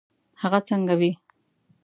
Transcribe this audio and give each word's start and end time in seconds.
هغه 0.41 0.59
څنګه 0.67 0.93
وي. 0.99 1.11